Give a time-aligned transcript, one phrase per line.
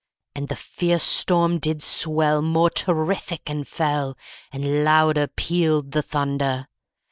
[0.33, 4.15] And the fierce storm did swell More terrific and fell,
[4.51, 6.67] _80 And louder pealed the thunder.